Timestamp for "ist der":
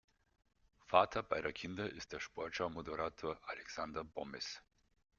1.87-2.19